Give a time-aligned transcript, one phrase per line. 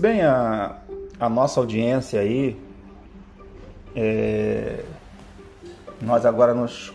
[0.00, 0.76] Bem, a,
[1.20, 2.58] a nossa audiência aí,
[3.94, 4.82] é,
[6.00, 6.90] nós agora nos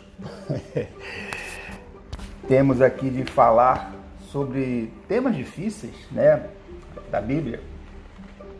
[2.50, 3.94] temos aqui de falar
[4.32, 6.50] sobre temas difíceis, né,
[7.12, 7.62] da Bíblia.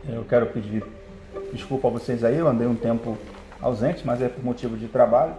[0.08, 0.84] Eu quero pedir
[1.52, 3.18] desculpa a vocês aí, eu andei um tempo
[3.60, 5.34] ausente, mas é por motivo de trabalho.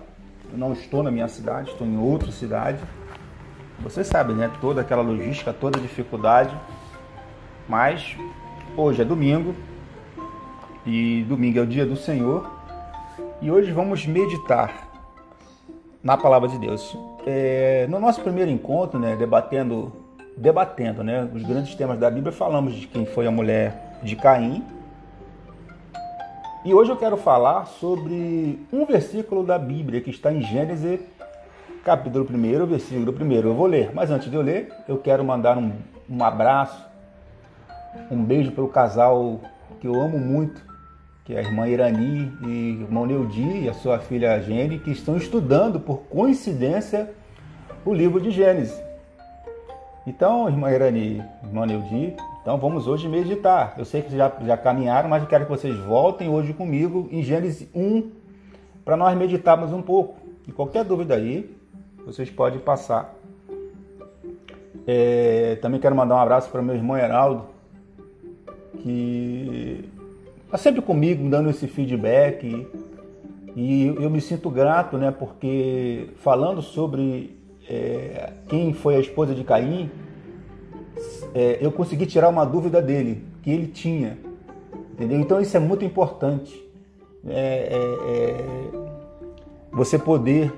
[0.51, 2.80] Eu não estou na minha cidade, estou em outra cidade.
[3.84, 6.52] Você sabe, né, toda aquela logística, toda dificuldade.
[7.69, 8.16] Mas
[8.77, 9.55] hoje é domingo
[10.84, 12.51] e domingo é o dia do Senhor
[13.41, 14.91] e hoje vamos meditar
[16.03, 16.97] na palavra de Deus.
[17.27, 19.93] É, no nosso primeiro encontro, né, debatendo,
[20.37, 24.62] debatendo, né, os grandes temas da Bíblia, falamos de quem foi a mulher de Caim.
[26.62, 31.01] E hoje eu quero falar sobre um versículo da Bíblia que está em Gênesis,
[31.83, 33.33] capítulo 1, versículo 1.
[33.33, 35.73] Eu vou ler, mas antes de eu ler, eu quero mandar um,
[36.11, 36.87] um abraço,
[38.10, 39.41] um beijo para o casal
[39.80, 40.64] que eu amo muito,
[41.25, 44.91] que é a irmã Irani e o irmão Neudi e a sua filha Gene, que
[44.91, 47.11] estão estudando, por coincidência,
[47.84, 48.80] o livro de Gênesis.
[50.06, 53.75] Então, irmã Irani, irmã Neudi, então vamos hoje meditar.
[53.77, 57.22] Eu sei que já, já caminharam, mas eu quero que vocês voltem hoje comigo em
[57.22, 58.08] Gênesis 1,
[58.84, 60.16] para nós meditarmos um pouco.
[60.47, 61.53] E qualquer dúvida aí,
[62.05, 63.12] vocês podem passar.
[64.86, 67.47] É, também quero mandar um abraço para meu irmão Heraldo,
[68.82, 69.84] que
[70.44, 72.66] está sempre comigo, dando esse feedback.
[73.55, 75.10] E eu me sinto grato, né?
[75.10, 77.38] Porque falando sobre
[77.69, 79.91] é, quem foi a esposa de Caim,
[81.34, 84.19] é, eu consegui tirar uma dúvida dele, que ele tinha.
[84.92, 85.19] Entendeu?
[85.20, 86.64] Então isso é muito importante.
[87.28, 88.86] É, é, é
[89.72, 90.52] você poder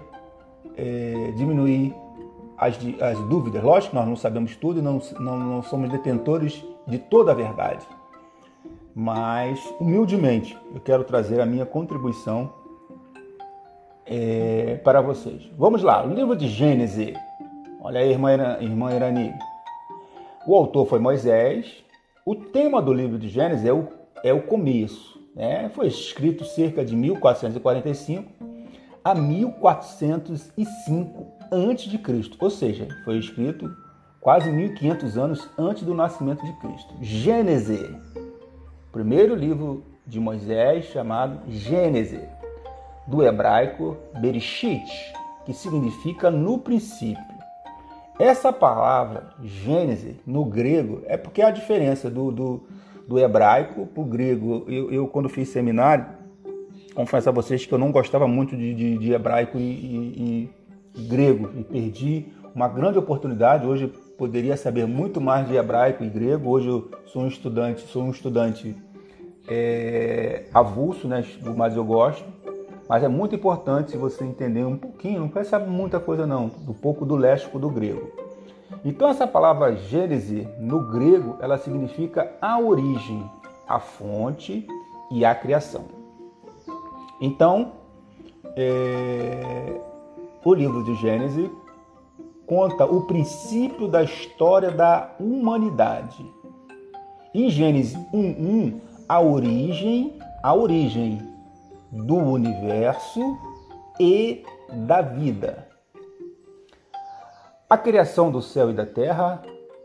[0.76, 1.94] é, diminuir
[2.56, 3.62] as, as, dúvidas.
[3.62, 7.34] Lógico que nós não sabemos tudo e não, não, não somos detentores de toda a
[7.34, 7.86] verdade
[8.94, 12.52] mas humildemente eu quero trazer a minha contribuição
[14.06, 15.48] é, para vocês.
[15.56, 17.14] Vamos lá, o livro de Gênesis.
[17.80, 19.32] Olha aí, irmã, irmã Irani.
[20.46, 21.84] O autor foi Moisés.
[22.24, 23.88] O tema do livro de Gênesis é o,
[24.24, 25.20] é o começo.
[25.34, 25.70] Né?
[25.74, 28.32] Foi escrito cerca de 1445
[29.04, 33.70] a 1405 a.C., ou seja, foi escrito
[34.20, 36.94] quase 1500 anos antes do nascimento de Cristo.
[37.00, 37.80] Gênesis
[38.92, 42.22] primeiro livro de Moisés chamado Gênesis,
[43.06, 44.86] do hebraico Bereshit,
[45.44, 47.38] que significa no princípio.
[48.18, 52.62] Essa palavra Gênesis no grego é porque há a diferença do, do,
[53.06, 54.64] do hebraico para o grego.
[54.66, 56.06] Eu, eu, quando fiz seminário,
[56.94, 60.50] confesso a vocês que eu não gostava muito de, de, de hebraico e, e,
[60.96, 63.66] e grego e perdi uma grande oportunidade.
[63.66, 66.50] Hoje poderia saber muito mais de hebraico e grego.
[66.50, 68.76] Hoje eu sou um estudante, sou um estudante
[69.48, 71.24] é, avulso, né?
[71.56, 72.24] Mas eu gosto.
[72.88, 77.04] Mas é muito importante você entender um pouquinho, não precisa muita coisa não, um pouco
[77.04, 78.10] do léxico do grego.
[78.82, 83.30] Então essa palavra Gênese no grego, ela significa a origem,
[83.68, 84.66] a fonte
[85.10, 85.84] e a criação.
[87.20, 87.72] Então,
[88.56, 89.80] é,
[90.44, 91.50] o livro de Gênesis
[92.48, 96.24] conta o princípio da história da humanidade.
[97.34, 101.20] Em Gênesis 1:1, a origem, a origem
[101.92, 103.20] do universo
[104.00, 104.42] e
[104.86, 105.68] da vida.
[107.68, 109.42] A criação do céu e da terra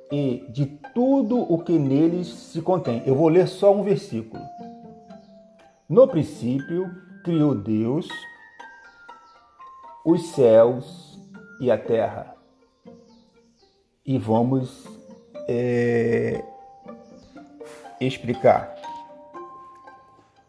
[0.10, 3.04] e de tudo o que neles se contém.
[3.06, 4.42] Eu vou ler só um versículo.
[5.90, 6.90] No princípio,
[7.26, 8.08] criou Deus
[10.06, 11.20] os céus
[11.60, 12.34] e a terra
[14.06, 14.86] e vamos
[15.48, 16.44] é,
[18.00, 18.76] explicar.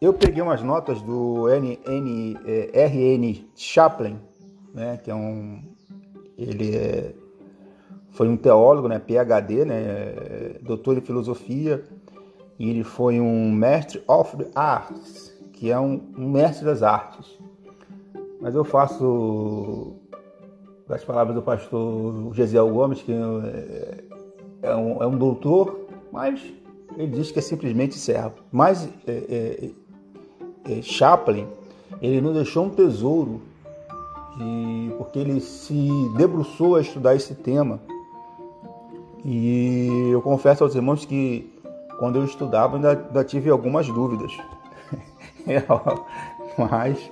[0.00, 4.18] Eu peguei umas notas do N, N, é, RN Chaplin,
[4.74, 5.62] né, que é um,
[6.36, 7.14] ele é,
[8.10, 11.84] foi um teólogo, né, PhD, né, doutor em filosofia,
[12.58, 17.38] e ele foi um mestre of the arts, que é um, um mestre das artes.
[18.40, 19.96] Mas eu faço
[20.88, 24.04] das palavras do pastor Gesiel Gomes, que é,
[24.62, 26.40] é, um, é um doutor, mas
[26.96, 28.34] ele diz que é simplesmente servo.
[28.52, 29.70] Mas é,
[30.66, 31.46] é, é, Chaplin,
[32.00, 33.40] ele não deixou um tesouro,
[34.36, 37.80] de, porque ele se debruçou a estudar esse tema.
[39.24, 41.50] E eu confesso aos irmãos que
[41.98, 44.32] quando eu estudava ainda, ainda tive algumas dúvidas.
[46.58, 47.10] mas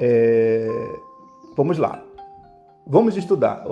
[0.00, 0.96] é,
[1.54, 2.07] vamos lá.
[2.90, 3.66] Vamos estudar.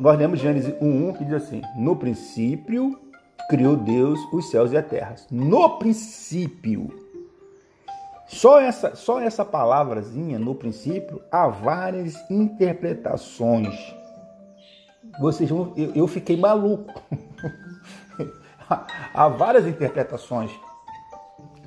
[0.00, 2.98] Nós lemos Gênesis 1.1 que diz assim: No princípio
[3.48, 5.14] criou Deus os céus e a terra.
[5.30, 7.06] No princípio.
[8.26, 13.74] Só essa, só essa palavrazinha, no princípio, há várias interpretações.
[15.20, 17.00] Vocês vão, eu, eu fiquei maluco.
[19.14, 20.50] há várias interpretações.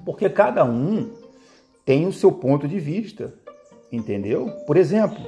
[0.03, 1.09] Porque cada um
[1.85, 3.33] tem o seu ponto de vista.
[3.91, 4.49] Entendeu?
[4.67, 5.21] Por exemplo,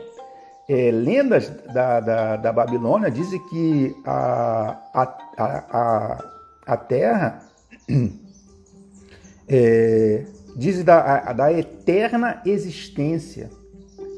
[0.68, 5.04] é, lendas da, da, da, Babilônia dizem que a, a,
[5.38, 6.26] a,
[6.66, 7.40] a terra
[9.48, 10.26] é,
[10.56, 13.50] diz da, da eterna existência,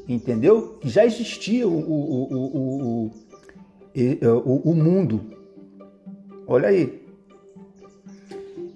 [0.08, 0.78] entendeu?
[0.80, 3.12] Que já existia o, o, o,
[4.44, 5.20] o, o mundo.
[6.46, 7.04] Olha aí.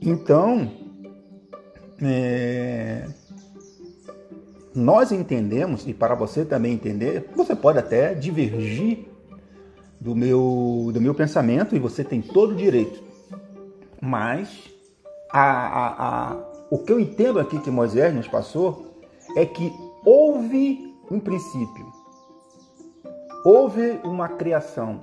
[0.03, 0.69] Então,
[2.03, 3.07] é,
[4.75, 9.09] nós entendemos, e para você também entender, você pode até divergir
[10.01, 13.03] do meu, do meu pensamento e você tem todo o direito.
[14.01, 14.71] Mas
[15.31, 16.37] a, a, a,
[16.71, 18.95] o que eu entendo aqui que Moisés nos passou
[19.37, 19.73] é que
[20.05, 21.87] houve um princípio,
[23.45, 25.01] houve uma criação.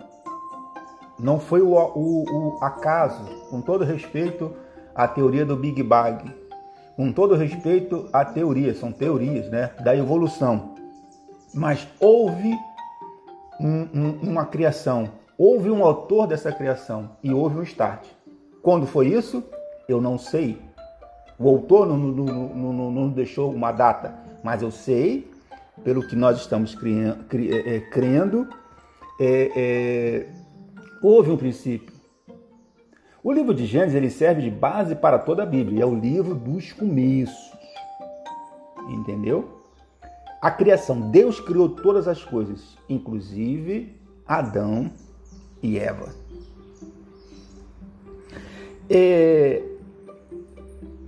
[1.19, 4.53] Não foi o, o, o acaso, com todo respeito
[4.95, 6.46] à teoria do Big Bang
[6.97, 10.73] com todo respeito à teoria, são teorias né, da evolução.
[11.53, 12.57] Mas houve
[13.61, 18.03] um, um, uma criação, houve um autor dessa criação e houve um start.
[18.63, 19.43] Quando foi isso?
[19.87, 20.59] Eu não sei.
[21.37, 25.29] O autor não, não, não, não deixou uma data, mas eu sei,
[25.83, 28.49] pelo que nós estamos é, é, crendo,
[29.19, 30.27] é, é,
[31.03, 31.96] houve um princípio.
[33.27, 36.33] O livro de Gênesis ele serve de base para toda a Bíblia, é o livro
[36.33, 37.51] dos começos.
[38.87, 39.63] Entendeu?
[40.41, 43.93] A criação, Deus criou todas as coisas, inclusive
[44.25, 44.89] Adão
[45.61, 46.15] e Eva.
[48.89, 49.61] É,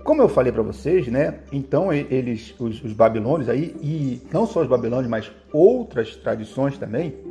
[0.04, 1.40] como eu falei para vocês, né?
[1.50, 7.29] Então eles, os, os babilônios aí e não só os babilônios, mas outras tradições também,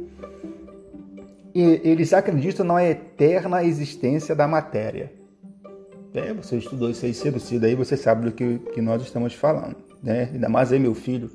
[1.61, 5.11] eles acreditam na eterna existência da matéria.
[6.13, 9.33] É, você estudou isso aí cedo, cedo aí, você sabe do que, que nós estamos
[9.33, 9.75] falando.
[10.01, 10.29] Né?
[10.33, 11.29] Ainda mais aí meu filho,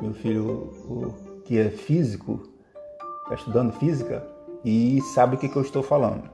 [0.00, 0.44] meu filho
[0.88, 1.14] o,
[1.44, 2.48] que é físico,
[3.24, 4.26] está estudando física
[4.64, 6.30] e sabe o que, que eu estou falando.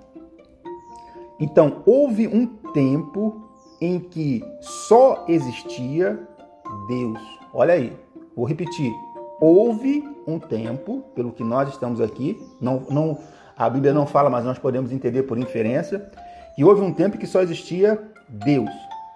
[1.40, 3.50] Então, houve um tempo
[3.80, 6.18] em que só existia
[6.88, 7.18] Deus.
[7.52, 7.96] Olha aí,
[8.36, 8.92] vou repetir
[9.42, 13.18] houve um tempo, pelo que nós estamos aqui, não, não,
[13.58, 16.08] a Bíblia não fala, mas nós podemos entender por inferência,
[16.54, 18.70] que houve um tempo que só existia Deus.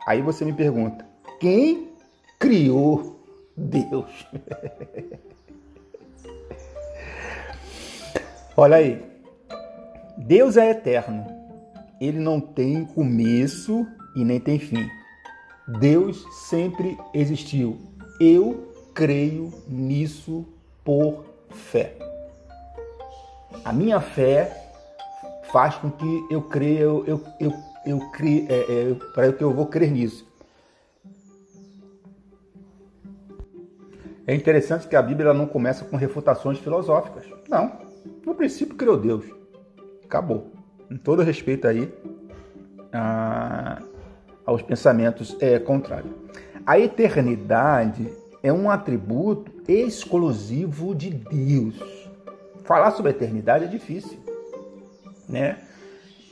[0.05, 1.07] Aí você me pergunta,
[1.39, 1.93] quem
[2.41, 3.25] criou
[3.57, 4.27] Deus?
[8.57, 9.01] Olha aí,
[10.19, 11.25] Deus é eterno,
[12.01, 13.87] ele não tem começo
[14.17, 14.91] e nem tem fim.
[15.79, 17.79] Deus sempre existiu.
[18.21, 20.49] Eu creio nisso
[20.83, 21.95] por fé.
[23.63, 24.73] A minha fé
[25.53, 27.53] faz com que eu creia, eu, eu, eu,
[27.85, 30.27] eu crie, é, é, para que eu vou crer nisso.
[34.27, 37.25] É interessante que a Bíblia não começa com refutações filosóficas.
[37.49, 37.79] Não.
[38.25, 39.25] No princípio criou Deus.
[40.05, 40.51] Acabou.
[40.89, 41.93] Com todo respeito aí
[42.93, 43.81] a,
[44.45, 46.13] aos pensamentos é, contrários.
[46.65, 48.11] A eternidade
[48.47, 52.09] é um atributo exclusivo de Deus.
[52.63, 54.21] Falar sobre a eternidade é difícil,
[55.29, 55.59] né?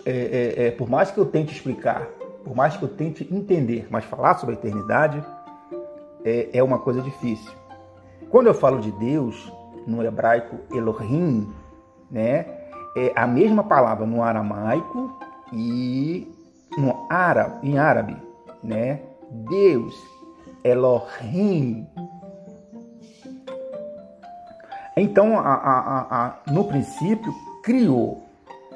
[0.06, 2.06] É, é, é, por mais que eu tente explicar,
[2.44, 5.24] por mais que eu tente entender, mas falar sobre a eternidade
[6.24, 7.50] é, é uma coisa difícil.
[8.30, 9.52] Quando eu falo de Deus,
[9.84, 11.52] no hebraico Elohim,
[12.08, 12.46] né,
[12.96, 15.18] é a mesma palavra no aramaico
[15.52, 16.32] e
[16.78, 18.16] no árabe, em árabe,
[18.62, 19.00] né?
[19.50, 20.14] Deus
[20.64, 21.86] Elohim.
[24.96, 28.28] Então, a, a, a, no princípio, criou.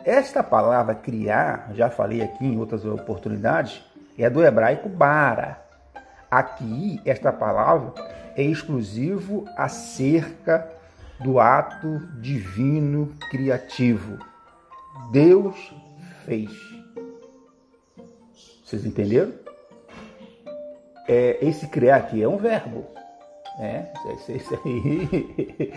[0.04, 3.82] Esta palavra criar, já falei aqui em outras oportunidades,
[4.18, 5.62] é do hebraico bara.
[6.30, 7.92] Aqui, esta palavra
[8.36, 10.68] é exclusivo acerca
[11.20, 14.18] do ato divino criativo.
[15.12, 15.72] Deus
[16.24, 16.50] fez.
[18.64, 19.32] Vocês entenderam?
[21.08, 22.86] é, esse criar aqui é um verbo.
[23.58, 23.88] Né?
[24.14, 25.74] Isso, isso aí.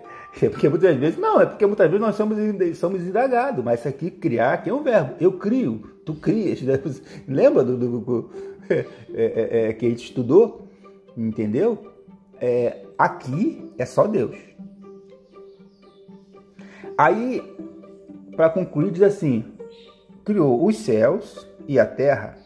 [0.42, 2.36] É porque muitas vezes, não, é porque muitas vezes nós somos,
[2.76, 5.14] somos indagados, mas isso aqui, criar aqui é um verbo.
[5.18, 6.60] Eu crio, tu crias.
[6.60, 6.78] Né?
[7.26, 8.30] Lembra do, do, do
[8.68, 10.68] é, é, é, que a gente estudou?
[11.16, 11.90] Entendeu?
[12.38, 14.36] É, aqui é só Deus.
[16.98, 17.42] Aí,
[18.36, 19.42] para concluir, diz assim:
[20.22, 22.36] criou os céus e a terra.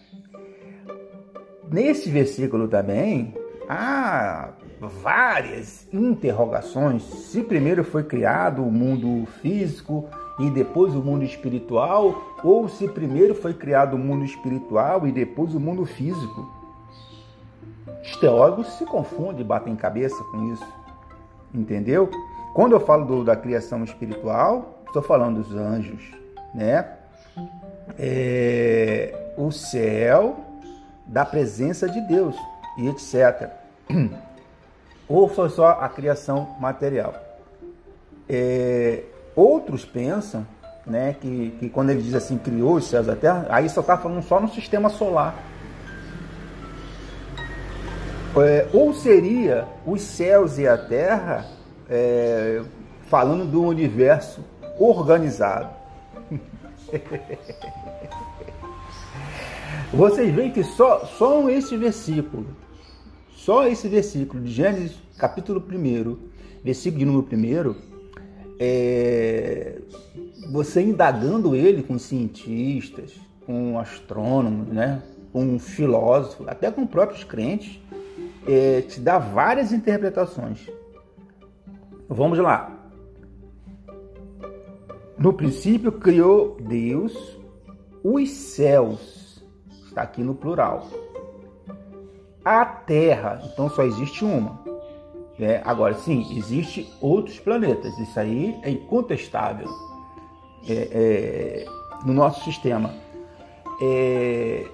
[1.69, 3.35] Nesse versículo também
[3.71, 4.49] há
[4.81, 7.05] várias interrogações.
[7.05, 10.09] Se primeiro foi criado o mundo físico
[10.41, 15.55] e depois o mundo espiritual, ou se primeiro foi criado o mundo espiritual e depois
[15.55, 16.51] o mundo físico.
[18.03, 20.67] Os teólogos se confundem, batem cabeça com isso.
[21.55, 22.11] Entendeu?
[22.55, 26.11] Quando eu falo do, da criação espiritual, estou falando dos anjos,
[26.53, 26.97] né?
[27.97, 30.41] É, o céu
[31.07, 32.35] da presença de Deus
[32.77, 33.60] e etc.
[35.09, 37.15] Ou foi só a criação material?
[38.29, 39.03] É,
[39.35, 40.47] outros pensam
[40.87, 43.81] né, que, que quando ele diz assim, criou os céus e a terra, aí só
[43.81, 45.35] está falando só no sistema solar.
[48.37, 51.47] É, ou seria os céus e a terra
[51.89, 52.63] é,
[53.09, 54.45] falando do universo
[54.79, 55.69] organizado.
[59.93, 62.47] Vocês veem que só, só esse versículo,
[63.41, 66.17] só esse versículo de Gênesis, capítulo 1,
[66.63, 67.75] versículo de número 1,
[68.59, 69.81] é,
[70.53, 73.15] você indagando ele com cientistas,
[73.47, 77.81] com astrônomos, né, com filósofos, até com próprios crentes,
[78.47, 80.69] é, te dá várias interpretações.
[82.11, 82.79] Vamos lá.
[85.17, 87.39] No princípio criou Deus
[88.05, 89.43] os céus,
[89.87, 90.87] está aqui no plural.
[92.45, 94.59] A Terra, então só existe uma.
[95.39, 97.99] É, agora, sim, existe outros planetas.
[97.99, 99.69] Isso aí é incontestável
[100.69, 101.65] é, é,
[102.05, 102.95] no nosso sistema.
[103.81, 104.67] É,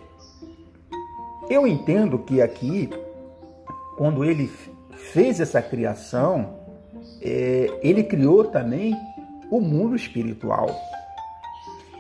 [1.49, 2.91] eu entendo que aqui
[3.97, 4.51] quando ele
[5.13, 6.55] fez essa criação,
[7.23, 8.95] é, ele criou também
[9.51, 10.69] o mundo espiritual.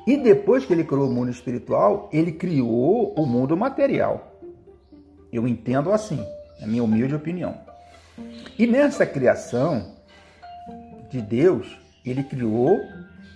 [0.06, 4.35] E depois que ele criou o mundo espiritual, ele criou o mundo material.
[5.36, 6.24] Eu entendo assim,
[6.58, 7.54] na minha humilde opinião.
[8.58, 9.92] E nessa criação
[11.10, 12.80] de Deus, ele criou,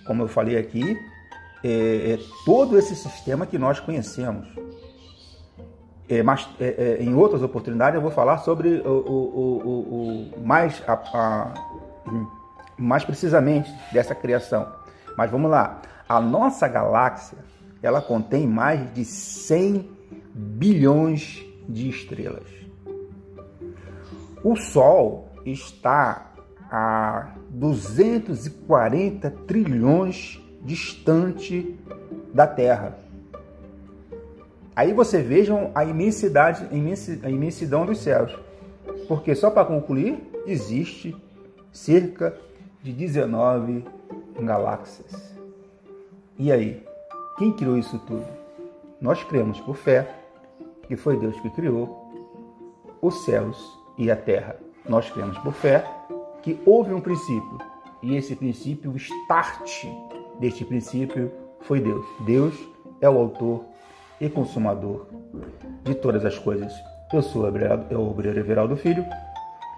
[0.06, 0.96] como eu falei aqui,
[1.62, 4.48] é, é, todo esse sistema que nós conhecemos.
[6.08, 10.42] É, mas, é, é, em outras oportunidades eu vou falar sobre o, o, o, o
[10.42, 11.54] mais, a, a,
[12.78, 14.66] mais precisamente dessa criação.
[15.18, 15.82] Mas vamos lá.
[16.08, 17.36] A nossa galáxia
[17.82, 19.86] ela contém mais de 100
[20.34, 22.48] bilhões de estrelas.
[24.42, 26.32] O Sol está
[26.70, 31.78] a 240 trilhões distante
[32.32, 32.98] da Terra.
[34.74, 36.66] Aí você vejam a imensidade,
[37.22, 38.38] a imensidão dos céus.
[39.08, 41.16] Porque só para concluir, existe
[41.72, 42.36] cerca
[42.82, 43.84] de 19
[44.40, 45.34] galáxias.
[46.38, 46.82] E aí,
[47.36, 48.24] quem criou isso tudo?
[49.00, 50.19] Nós cremos por fé
[50.90, 52.10] que foi Deus que criou
[53.00, 54.56] os céus e a terra.
[54.88, 55.84] Nós cremos por fé
[56.42, 57.58] que houve um princípio
[58.02, 59.84] e esse princípio, o start
[60.40, 61.30] deste princípio
[61.60, 62.04] foi Deus.
[62.26, 62.54] Deus
[63.00, 63.66] é o autor
[64.20, 65.06] e consumador
[65.84, 66.72] de todas as coisas.
[67.12, 69.06] Eu sou o Obreiro Everaldo Filho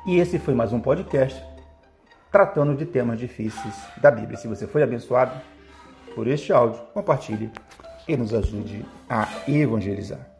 [0.07, 1.45] e esse foi mais um podcast
[2.31, 4.38] tratando de temas difíceis da Bíblia.
[4.38, 5.38] Se você foi abençoado
[6.14, 7.50] por este áudio, compartilhe
[8.09, 10.31] e nos ajude a evangelizar.